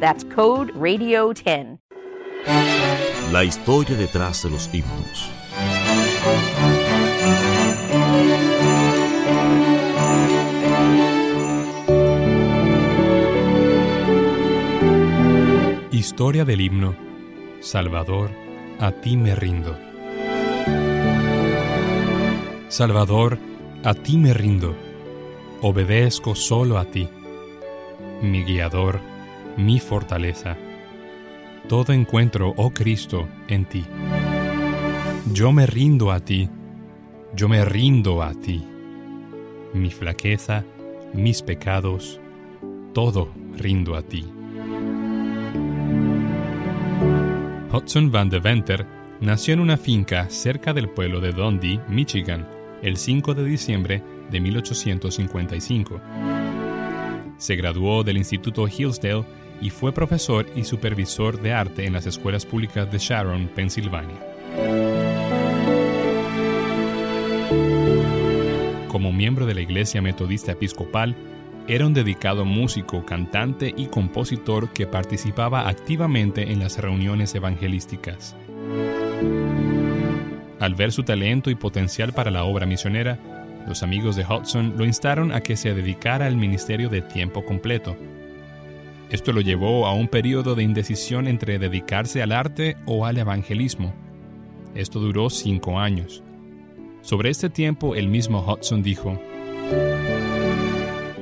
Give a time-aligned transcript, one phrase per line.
[0.00, 1.80] That's code RADIO10.
[3.32, 5.28] La historia detrás de los himnos.
[15.90, 16.94] Historia del himno.
[17.60, 18.30] Salvador,
[18.78, 19.76] a ti me rindo.
[22.68, 23.36] Salvador,
[23.82, 24.76] a ti me rindo.
[25.62, 27.08] Obedezco solo a ti.
[28.22, 29.00] Mi guiador,
[29.58, 30.56] mi fortaleza.
[31.68, 33.84] Todo encuentro, oh Cristo, en ti.
[35.32, 36.48] Yo me rindo a ti.
[37.34, 38.64] Yo me rindo a ti.
[39.74, 40.64] Mi flaqueza,
[41.12, 42.20] mis pecados,
[42.94, 44.24] todo rindo a ti.
[47.70, 48.86] Hudson Van de Venter
[49.20, 52.48] nació en una finca cerca del pueblo de Dundee, Michigan,
[52.80, 56.00] el 5 de diciembre de 1855.
[57.36, 59.24] Se graduó del Instituto Hillsdale
[59.60, 64.16] y fue profesor y supervisor de arte en las escuelas públicas de Sharon, Pensilvania.
[68.88, 71.14] Como miembro de la Iglesia Metodista Episcopal,
[71.68, 78.34] era un dedicado músico, cantante y compositor que participaba activamente en las reuniones evangelísticas.
[80.60, 83.18] Al ver su talento y potencial para la obra misionera,
[83.66, 87.96] los amigos de Hudson lo instaron a que se dedicara al ministerio de tiempo completo.
[89.10, 93.94] Esto lo llevó a un periodo de indecisión entre dedicarse al arte o al evangelismo.
[94.74, 96.22] Esto duró cinco años.
[97.00, 99.18] Sobre este tiempo el mismo Hudson dijo,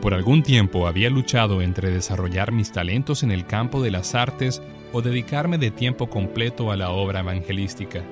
[0.00, 4.60] por algún tiempo había luchado entre desarrollar mis talentos en el campo de las artes
[4.92, 8.02] o dedicarme de tiempo completo a la obra evangelística.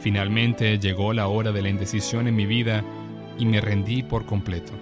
[0.00, 2.84] Finalmente llegó la hora de la indecisión en mi vida
[3.38, 4.72] y me rendí por completo.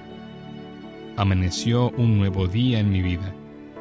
[1.17, 3.33] Amaneció un nuevo día en mi vida.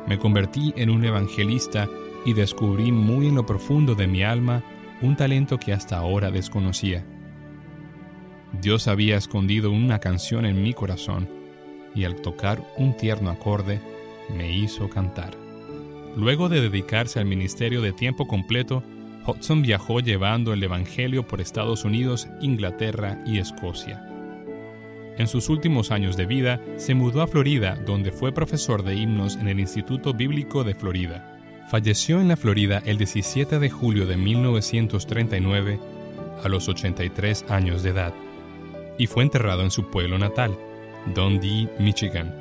[0.08, 1.90] Me convertí en un evangelista
[2.26, 4.64] y descubrí muy en lo profundo de mi alma
[5.02, 7.06] un talento que hasta ahora desconocía.
[8.62, 11.28] Dios había escondido una canción en mi corazón
[11.96, 13.82] y al tocar un tierno acorde
[14.36, 15.36] me hizo cantar.
[16.16, 18.84] Luego de dedicarse al ministerio de tiempo completo,
[19.26, 24.13] Hudson viajó llevando el Evangelio por Estados Unidos, Inglaterra y Escocia.
[25.18, 29.36] En sus últimos años de vida, se mudó a Florida, donde fue profesor de himnos
[29.36, 31.30] en el Instituto Bíblico de Florida.
[31.70, 35.80] Falleció en la Florida el 17 de julio de 1939,
[36.44, 38.14] a los 83 años de edad,
[38.98, 40.58] y fue enterrado en su pueblo natal,
[41.14, 42.34] Dundee, Michigan.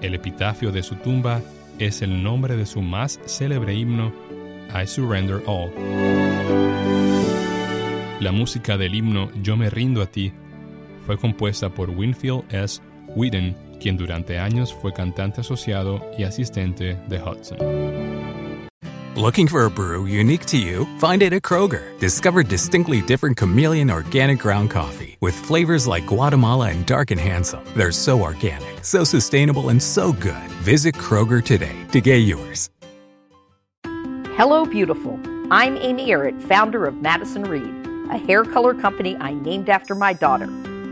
[0.00, 1.40] El epitafio de su tumba
[1.78, 4.12] es el nombre de su más célebre himno,
[4.74, 5.70] I Surrender All.
[8.20, 10.32] La música del himno Yo me rindo a ti
[11.06, 12.80] fue compuesta por Winfield S.
[13.16, 17.58] Whedon, quien durante años fue cantante asociado y asistente de Hudson.
[19.16, 20.86] Looking for a brew unique to you?
[20.98, 21.96] Find it at Kroger.
[22.00, 27.62] Discover distinctly different chameleon organic ground coffee with flavors like Guatemala and Dark and Handsome.
[27.76, 30.50] They're so organic, so sustainable, and so good.
[30.64, 32.70] Visit Kroger today to get yours.
[34.36, 35.20] Hello, beautiful.
[35.52, 40.12] I'm Amy Errett, founder of Madison Reed, a hair color company I named after my
[40.12, 40.48] daughter.